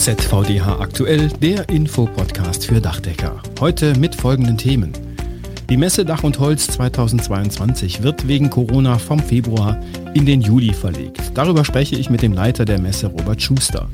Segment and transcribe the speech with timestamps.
[0.00, 3.42] ZVDH aktuell, der Infopodcast für Dachdecker.
[3.60, 4.92] Heute mit folgenden Themen.
[5.68, 9.78] Die Messe Dach und Holz 2022 wird wegen Corona vom Februar
[10.14, 11.20] in den Juli verlegt.
[11.34, 13.90] Darüber spreche ich mit dem Leiter der Messe Robert Schuster.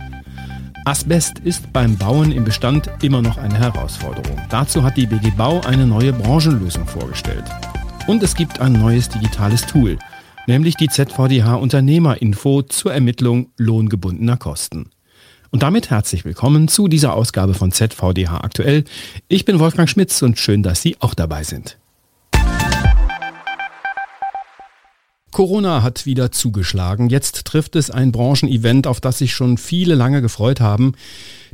[0.85, 4.41] Asbest ist beim Bauen im Bestand immer noch eine Herausforderung.
[4.49, 7.45] Dazu hat die BG Bau eine neue Branchenlösung vorgestellt.
[8.07, 9.99] Und es gibt ein neues digitales Tool,
[10.47, 14.91] nämlich die ZVDH Unternehmerinfo zur Ermittlung lohngebundener Kosten.
[15.51, 18.85] Und damit herzlich willkommen zu dieser Ausgabe von ZVDH aktuell.
[19.29, 21.79] Ich bin Wolfgang Schmitz und schön, dass Sie auch dabei sind.
[25.31, 27.11] Corona hat wieder zugeschlagen.
[27.11, 30.95] Jetzt trifft es ein Branchenevent, auf das sich schon viele lange gefreut haben.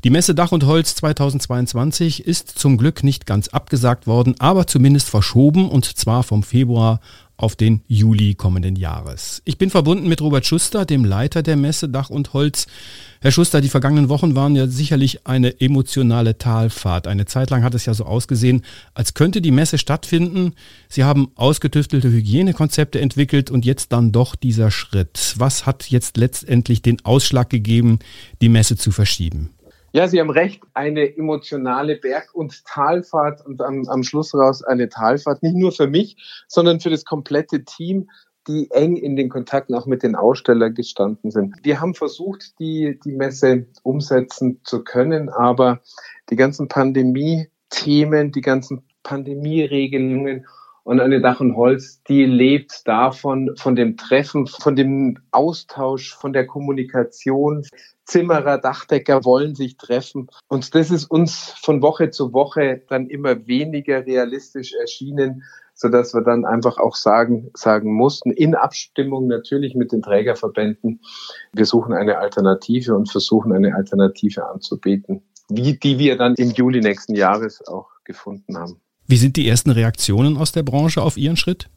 [0.05, 5.11] Die Messe Dach und Holz 2022 ist zum Glück nicht ganz abgesagt worden, aber zumindest
[5.11, 7.01] verschoben und zwar vom Februar
[7.43, 9.43] auf den Juli kommenden Jahres.
[9.45, 12.67] Ich bin verbunden mit Robert Schuster, dem Leiter der Messe Dach und Holz.
[13.21, 17.07] Herr Schuster, die vergangenen Wochen waren ja sicherlich eine emotionale Talfahrt.
[17.07, 18.63] Eine Zeit lang hat es ja so ausgesehen,
[18.95, 20.55] als könnte die Messe stattfinden.
[20.89, 25.35] Sie haben ausgetüftelte Hygienekonzepte entwickelt und jetzt dann doch dieser Schritt.
[25.37, 27.99] Was hat jetzt letztendlich den Ausschlag gegeben,
[28.41, 29.51] die Messe zu verschieben?
[29.95, 34.89] Ja, Sie haben recht, eine emotionale Berg- und Talfahrt und am, am Schluss raus eine
[34.89, 36.17] Talfahrt, nicht nur für mich,
[36.49, 38.09] sondern für das komplette Team,
[38.49, 41.55] die eng in den Kontakten auch mit den Ausstellern gestanden sind.
[41.63, 45.83] Wir haben versucht, die, die Messe umsetzen zu können, aber
[46.31, 50.47] die ganzen Pandemie-Themen, die ganzen Pandemie-Regelungen
[50.85, 56.33] und eine Dach und Holz, die lebt davon, von dem Treffen, von dem Austausch, von
[56.33, 57.65] der Kommunikation.
[58.05, 60.29] Zimmerer, Dachdecker wollen sich treffen.
[60.49, 65.45] Und das ist uns von Woche zu Woche dann immer weniger realistisch erschienen,
[65.75, 71.01] so dass wir dann einfach auch sagen, sagen mussten, in Abstimmung natürlich mit den Trägerverbänden,
[71.53, 76.81] wir suchen eine Alternative und versuchen eine Alternative anzubieten, wie, die wir dann im Juli
[76.81, 78.81] nächsten Jahres auch gefunden haben.
[79.07, 81.69] Wie sind die ersten Reaktionen aus der Branche auf Ihren Schritt?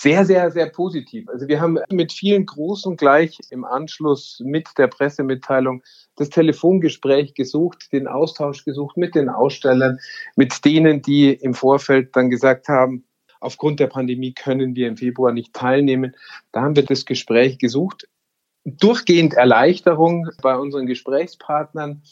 [0.00, 1.28] Sehr, sehr, sehr positiv.
[1.28, 5.82] Also wir haben mit vielen Großen gleich im Anschluss mit der Pressemitteilung
[6.14, 9.98] das Telefongespräch gesucht, den Austausch gesucht mit den Ausstellern,
[10.36, 13.08] mit denen, die im Vorfeld dann gesagt haben,
[13.40, 16.14] aufgrund der Pandemie können wir im Februar nicht teilnehmen.
[16.52, 18.06] Da haben wir das Gespräch gesucht.
[18.64, 22.02] Durchgehend Erleichterung bei unseren Gesprächspartnern.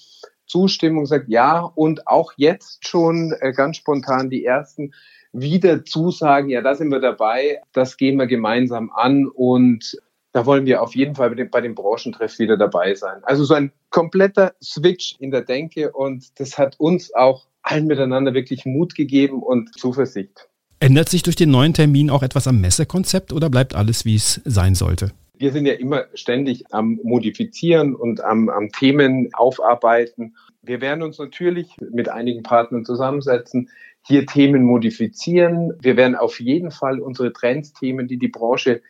[0.46, 4.92] Zustimmung sagt ja und auch jetzt schon äh, ganz spontan die ersten
[5.32, 9.98] wieder Zusagen, ja, da sind wir dabei, das gehen wir gemeinsam an und
[10.32, 13.20] da wollen wir auf jeden Fall bei dem, bei dem Branchentreff wieder dabei sein.
[13.22, 18.34] Also so ein kompletter Switch in der Denke und das hat uns auch allen miteinander
[18.34, 20.48] wirklich Mut gegeben und Zuversicht.
[20.78, 24.40] Ändert sich durch den neuen Termin auch etwas am Messekonzept oder bleibt alles, wie es
[24.44, 25.12] sein sollte?
[25.38, 30.36] Wir sind ja immer ständig am Modifizieren und am, am Themen aufarbeiten.
[30.62, 33.69] Wir werden uns natürlich mit einigen Partnern zusammensetzen,
[34.02, 35.74] hier Themen modifizieren.
[35.80, 38.80] Wir werden auf jeden Fall unsere Trendsthemen, die die Branche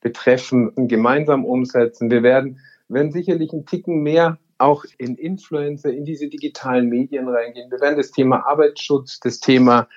[0.00, 2.10] betreffen, gemeinsam umsetzen.
[2.10, 7.70] Wir werden, werden sicherlich einen Ticken mehr auch in Influencer, in diese digitalen Medien reingehen.
[7.70, 9.88] Wir werden das Thema Arbeitsschutz, das Thema,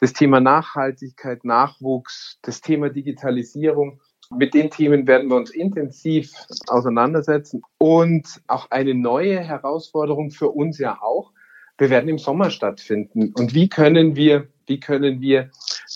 [0.00, 4.00] das Thema Nachhaltigkeit, Nachwuchs, das Thema Digitalisierung
[4.36, 6.32] mit den Themen werden wir uns intensiv
[6.68, 7.62] auseinandersetzen.
[7.78, 11.32] Und auch eine neue Herausforderung für uns ja auch.
[11.78, 13.32] Wir werden im Sommer stattfinden.
[13.36, 15.50] Und wie können wir, wie können wir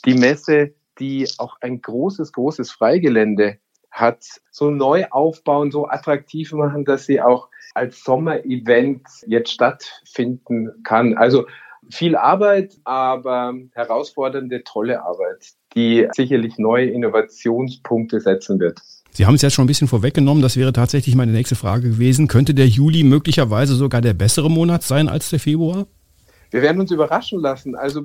[0.05, 3.59] die Messe, die auch ein großes, großes Freigelände
[3.91, 11.17] hat, so neu aufbauen, so attraktiv machen, dass sie auch als Sommerevent jetzt stattfinden kann.
[11.17, 11.47] Also
[11.91, 18.81] viel Arbeit, aber herausfordernde, tolle Arbeit, die sicherlich neue Innovationspunkte setzen wird.
[19.11, 22.29] Sie haben es ja schon ein bisschen vorweggenommen, das wäre tatsächlich meine nächste Frage gewesen.
[22.29, 25.87] Könnte der Juli möglicherweise sogar der bessere Monat sein als der Februar?
[26.51, 27.77] Wir werden uns überraschen lassen.
[27.77, 28.03] Also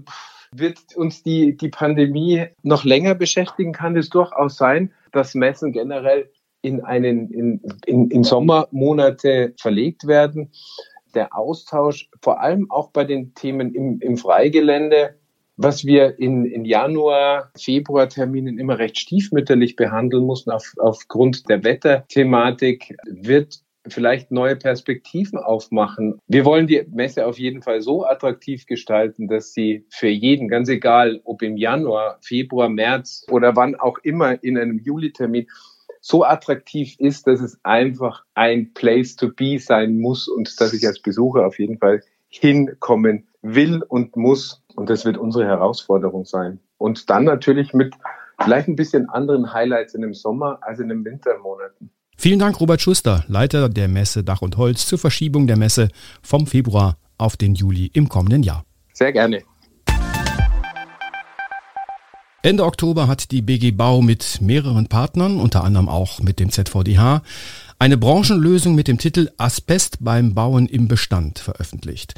[0.54, 6.30] wird uns die, die Pandemie noch länger beschäftigen, kann es durchaus sein, dass Messen generell
[6.62, 10.52] in einen in, in, in Sommermonate verlegt werden
[11.16, 15.16] der Austausch, vor allem auch bei den Themen im, im Freigelände,
[15.58, 21.64] was wir in, in Januar, Februar Terminen immer recht stiefmütterlich behandeln mussten auf, aufgrund der
[21.64, 26.20] Wetterthematik, wird vielleicht neue Perspektiven aufmachen.
[26.28, 30.70] Wir wollen die Messe auf jeden Fall so attraktiv gestalten, dass sie für jeden, ganz
[30.70, 35.48] egal ob im Januar, Februar, März oder wann auch immer in einem Juli-Termin,
[36.02, 40.86] so attraktiv ist, dass es einfach ein Place to be sein muss und dass ich
[40.86, 44.62] als Besucher auf jeden Fall hinkommen will und muss.
[44.76, 46.60] Und das wird unsere Herausforderung sein.
[46.78, 47.94] Und dann natürlich mit
[48.42, 51.92] vielleicht ein bisschen anderen Highlights in dem Sommer als in den Wintermonaten.
[52.18, 55.90] Vielen Dank, Robert Schuster, Leiter der Messe Dach und Holz zur Verschiebung der Messe
[56.22, 58.64] vom Februar auf den Juli im kommenden Jahr.
[58.94, 59.44] Sehr gerne.
[62.44, 67.22] Ende Oktober hat die BG Bau mit mehreren Partnern, unter anderem auch mit dem ZVDH,
[67.78, 72.16] eine Branchenlösung mit dem Titel Asbest beim Bauen im Bestand veröffentlicht.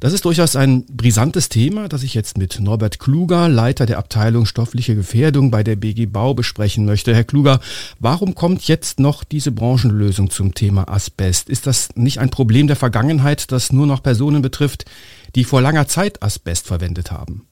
[0.00, 4.46] Das ist durchaus ein brisantes Thema, das ich jetzt mit Norbert Kluger, Leiter der Abteilung
[4.46, 7.14] stoffliche Gefährdung bei der BG Bau besprechen möchte.
[7.14, 7.60] Herr Kluger,
[7.98, 11.50] warum kommt jetzt noch diese Branchenlösung zum Thema Asbest?
[11.50, 14.86] Ist das nicht ein Problem der Vergangenheit, das nur noch Personen betrifft,
[15.34, 17.46] die vor langer Zeit Asbest verwendet haben?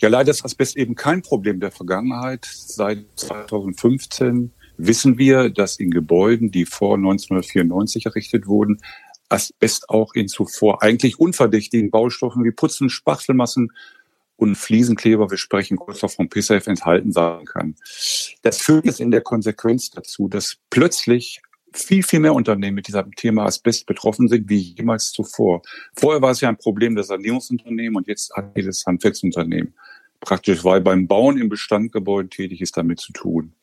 [0.00, 2.46] Ja, leider ist Asbest eben kein Problem der Vergangenheit.
[2.50, 8.80] Seit 2015 wissen wir, dass in Gebäuden, die vor 1994 errichtet wurden,
[9.28, 13.72] Asbest auch in zuvor eigentlich unverdächtigen Baustoffen wie Putzen, Spachtelmassen
[14.36, 17.76] und Fliesenkleber, wir sprechen kurz vom PSAF, enthalten sein kann.
[18.40, 23.14] Das führt jetzt in der Konsequenz dazu, dass plötzlich viel, viel mehr Unternehmen mit diesem
[23.14, 25.62] Thema Asbest betroffen sind wie jemals zuvor.
[25.96, 29.74] Vorher war es ja ein Problem der Sanierungsunternehmen und jetzt hat jedes Handwerksunternehmen
[30.20, 33.54] praktisch, weil beim Bauen im Bestandgebäude tätig ist, damit zu tun.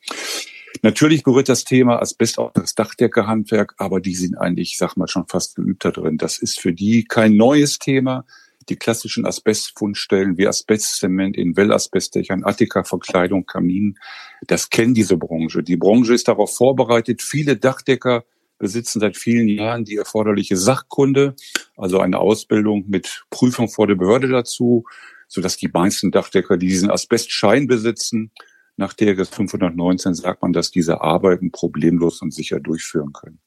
[0.82, 5.08] Natürlich berührt das Thema Asbest auch das Dachdeckerhandwerk, aber die sind eigentlich, ich sag mal,
[5.08, 6.18] schon fast geübt da drin.
[6.18, 8.26] Das ist für die kein neues Thema.
[8.68, 13.98] Die klassischen Asbestfundstellen wie Asbestzement in Wellasbestdächern, Attika-Verkleidung, Kaminen,
[14.46, 15.62] das kennen diese Branche.
[15.62, 17.22] Die Branche ist darauf vorbereitet.
[17.22, 18.24] Viele Dachdecker
[18.58, 21.34] besitzen seit vielen Jahren die erforderliche Sachkunde,
[21.76, 24.84] also eine Ausbildung mit Prüfung vor der Behörde dazu,
[25.28, 28.32] sodass die meisten Dachdecker, die diesen Asbestschein besitzen,
[28.76, 33.40] nach DRGS 519 sagt man, dass diese Arbeiten problemlos und sicher durchführen können.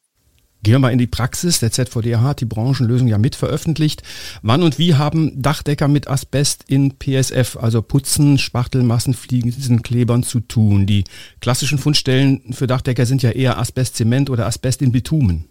[0.64, 1.60] Gehen wir mal in die Praxis.
[1.60, 4.04] Der ZVDH hat die Branchenlösung ja mit veröffentlicht.
[4.44, 10.40] Wann und wie haben Dachdecker mit Asbest in PSF, also Putzen, Spachtelmassen, Fliesen, Klebern zu
[10.40, 10.86] tun?
[10.86, 11.04] Die
[11.40, 15.51] klassischen Fundstellen für Dachdecker sind ja eher Asbestzement oder Asbest in Bitumen.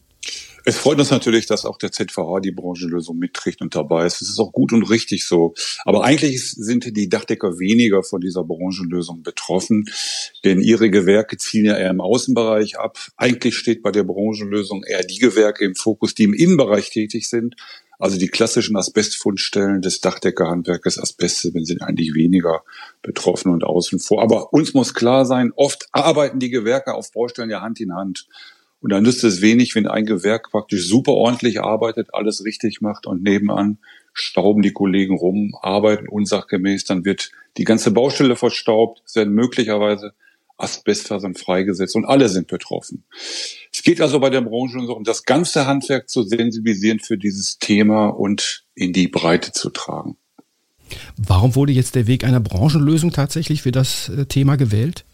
[0.64, 4.20] Es freut uns natürlich, dass auch der ZVH die Branchenlösung mitträgt und dabei ist.
[4.22, 5.54] Es ist auch gut und richtig so.
[5.84, 9.86] Aber eigentlich sind die Dachdecker weniger von dieser Branchenlösung betroffen,
[10.44, 12.98] denn ihre Gewerke ziehen ja eher im Außenbereich ab.
[13.16, 17.56] Eigentlich steht bei der Branchenlösung eher die Gewerke im Fokus, die im Innenbereich tätig sind.
[18.00, 22.62] Also die klassischen Asbestfundstellen des Dachdeckerhandwerkes Asbestzement sind eigentlich weniger
[23.02, 24.22] betroffen und außen vor.
[24.22, 28.26] Aber uns muss klar sein, oft arbeiten die Gewerke auf Baustellen ja Hand in Hand.
[28.80, 33.06] Und dann nützt es wenig, wenn ein Gewerk praktisch super ordentlich arbeitet, alles richtig macht
[33.06, 33.78] und nebenan
[34.12, 40.14] stauben die Kollegen rum, arbeiten unsachgemäß, dann wird die ganze Baustelle verstaubt, es werden möglicherweise
[40.56, 43.04] Asbestfasern freigesetzt und alle sind betroffen.
[43.72, 48.08] Es geht also bei der Branche um das ganze Handwerk zu sensibilisieren für dieses Thema
[48.08, 50.16] und in die Breite zu tragen.
[51.16, 55.04] Warum wurde jetzt der Weg einer Branchenlösung tatsächlich für das äh, Thema gewählt?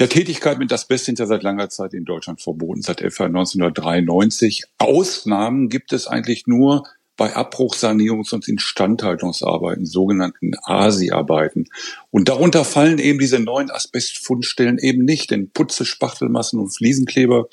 [0.00, 4.64] Ja, Tätigkeit mit Asbest sind ja seit langer Zeit in Deutschland verboten, seit etwa 1993.
[4.78, 6.84] Ausnahmen gibt es eigentlich nur
[7.18, 11.66] bei Abbruchsanierungs- und Instandhaltungsarbeiten, sogenannten ASI-Arbeiten.
[12.10, 17.48] Und darunter fallen eben diese neuen Asbestfundstellen eben nicht, denn Putze, Spachtelmassen und Fliesenkleber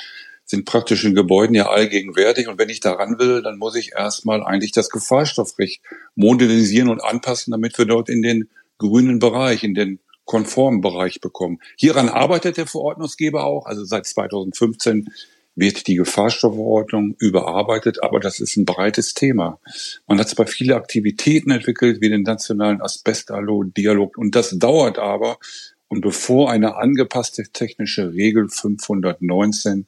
[0.46, 2.48] sind praktisch in Gebäuden ja allgegenwärtig.
[2.48, 5.82] Und wenn ich daran will, dann muss ich erstmal eigentlich das Gefahrstoffrecht
[6.16, 8.48] modernisieren und anpassen, damit wir dort in den
[8.78, 11.60] grünen Bereich, in den konformen Bereich bekommen.
[11.78, 13.66] Hieran arbeitet der Verordnungsgeber auch.
[13.66, 15.10] Also seit 2015
[15.56, 19.60] wird die Gefahrstoffverordnung überarbeitet, aber das ist ein breites Thema.
[20.06, 25.40] Man hat zwar viele Aktivitäten entwickelt, wie den nationalen Asbest-Dialog, und das dauert aber.
[25.88, 29.86] Und bevor eine angepasste technische Regel 519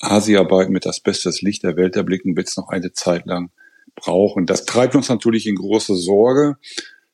[0.00, 3.50] ASI-Arbeit mit Asbest das Licht der Welt erblicken, wird es noch eine Zeit lang
[3.96, 4.46] brauchen.
[4.46, 6.58] Das treibt uns natürlich in große Sorge,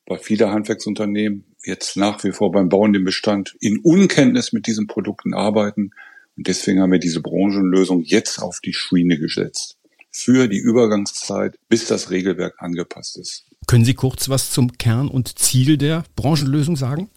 [0.07, 4.87] weil viele Handwerksunternehmen jetzt nach wie vor beim Bauen den Bestand in Unkenntnis mit diesen
[4.87, 5.91] Produkten arbeiten.
[6.37, 9.77] Und deswegen haben wir diese Branchenlösung jetzt auf die Schiene gesetzt.
[10.11, 13.45] Für die Übergangszeit, bis das Regelwerk angepasst ist.
[13.67, 17.09] Können Sie kurz was zum Kern und Ziel der Branchenlösung sagen?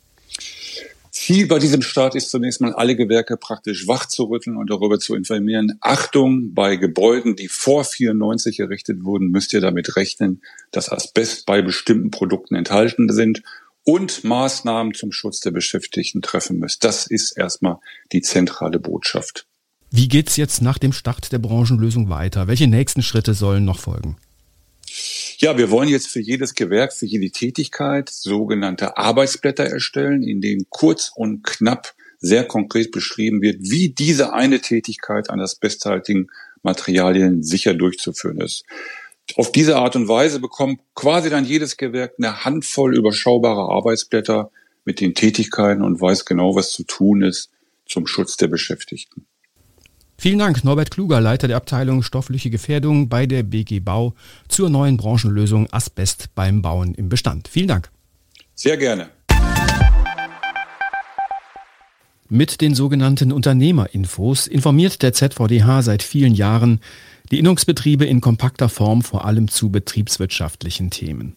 [1.11, 4.99] Ziel bei diesem Start ist zunächst mal alle Gewerke praktisch wach zu rütteln und darüber
[4.99, 5.77] zu informieren.
[5.81, 11.61] Achtung, bei Gebäuden, die vor 94 errichtet wurden, müsst ihr damit rechnen, dass Asbest bei
[11.61, 13.41] bestimmten Produkten enthalten sind
[13.87, 16.83] und Maßnahmen zum Schutz der Beschäftigten treffen müsst.
[16.83, 17.77] Das ist erstmal
[18.11, 19.47] die zentrale Botschaft.
[19.89, 22.47] Wie geht's jetzt nach dem Start der Branchenlösung weiter?
[22.47, 24.17] Welche nächsten Schritte sollen noch folgen?
[25.37, 30.65] Ja, wir wollen jetzt für jedes Gewerk, für jede Tätigkeit sogenannte Arbeitsblätter erstellen, in denen
[30.69, 36.27] kurz und knapp sehr konkret beschrieben wird, wie diese eine Tätigkeit an asbesthaltigen
[36.61, 38.65] Materialien sicher durchzuführen ist.
[39.35, 44.51] Auf diese Art und Weise bekommt quasi dann jedes Gewerk eine Handvoll überschaubarer Arbeitsblätter
[44.85, 47.49] mit den Tätigkeiten und weiß genau, was zu tun ist
[47.85, 49.25] zum Schutz der Beschäftigten.
[50.17, 54.13] Vielen Dank, Norbert Kluger, Leiter der Abteilung Stoffliche Gefährdung bei der BG Bau
[54.47, 57.47] zur neuen Branchenlösung Asbest beim Bauen im Bestand.
[57.47, 57.91] Vielen Dank.
[58.55, 59.09] Sehr gerne.
[62.29, 66.81] Mit den sogenannten Unternehmerinfos informiert der ZVDH seit vielen Jahren
[67.31, 71.35] die Innungsbetriebe in kompakter Form vor allem zu betriebswirtschaftlichen Themen.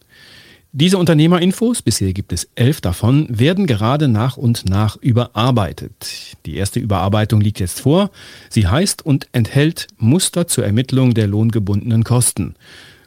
[0.73, 6.37] Diese Unternehmerinfos, bisher gibt es elf davon, werden gerade nach und nach überarbeitet.
[6.45, 8.09] Die erste Überarbeitung liegt jetzt vor.
[8.49, 12.55] Sie heißt und enthält Muster zur Ermittlung der lohngebundenen Kosten.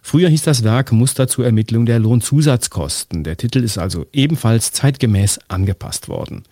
[0.03, 3.25] Früher hieß das Werk Muster zur Ermittlung der Lohnzusatzkosten.
[3.25, 6.43] Der Titel ist also ebenfalls zeitgemäß angepasst worden.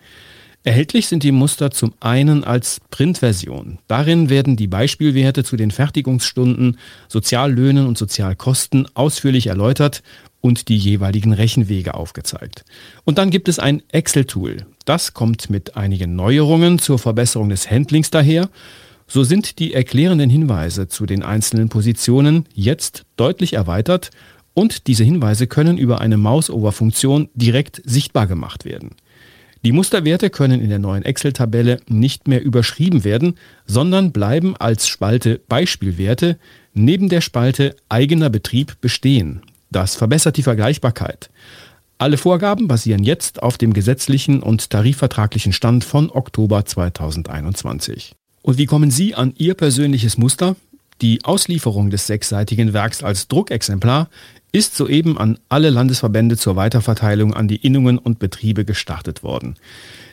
[0.65, 3.79] Erhältlich sind die Muster zum einen als Printversion.
[3.87, 6.77] Darin werden die Beispielwerte zu den Fertigungsstunden,
[7.09, 10.03] Soziallöhnen und Sozialkosten ausführlich erläutert
[10.39, 12.63] und die jeweiligen Rechenwege aufgezeigt.
[13.03, 14.65] Und dann gibt es ein Excel-Tool.
[14.85, 18.49] Das kommt mit einigen Neuerungen zur Verbesserung des Handlings daher.
[19.05, 24.11] So sind die erklärenden Hinweise zu den einzelnen Positionen jetzt deutlich erweitert
[24.53, 28.95] und diese Hinweise können über eine Mouse-Over-Funktion direkt sichtbar gemacht werden.
[29.65, 35.39] Die Musterwerte können in der neuen Excel-Tabelle nicht mehr überschrieben werden, sondern bleiben als Spalte
[35.47, 36.37] Beispielwerte
[36.73, 39.41] neben der Spalte eigener Betrieb bestehen.
[39.71, 41.29] Das verbessert die Vergleichbarkeit.
[41.97, 48.13] Alle Vorgaben basieren jetzt auf dem gesetzlichen und tarifvertraglichen Stand von Oktober 2021.
[48.41, 50.57] Und wie kommen Sie an Ihr persönliches Muster?
[51.01, 54.09] Die Auslieferung des sechsseitigen Werks als Druckexemplar
[54.53, 59.55] ist soeben an alle Landesverbände zur Weiterverteilung an die Innungen und Betriebe gestartet worden.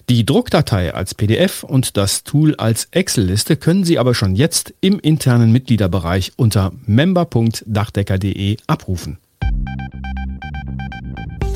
[0.08, 4.98] Die Druckdatei als PDF und das Tool als Excel-Liste können Sie aber schon jetzt im
[4.98, 9.18] internen Mitgliederbereich unter member.dachdecker.de abrufen.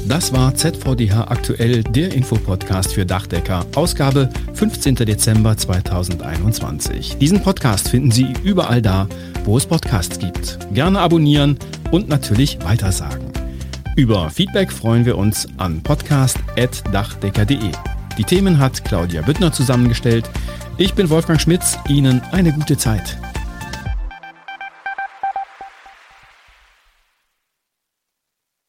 [0.06, 4.96] Das war ZVDH aktuell, der Infopodcast für Dachdecker, Ausgabe 15.
[4.96, 7.16] Dezember 2021.
[7.16, 9.08] Diesen Podcast finden Sie überall da,
[9.44, 10.58] wo es Podcasts gibt.
[10.75, 11.58] Gerne abonnieren
[11.90, 13.32] und natürlich weitersagen.
[13.96, 17.70] Über Feedback freuen wir uns an podcast.dachdecker.de.
[18.18, 20.28] Die Themen hat Claudia Büttner zusammengestellt.
[20.76, 21.78] Ich bin Wolfgang Schmitz.
[21.88, 23.16] Ihnen eine gute Zeit.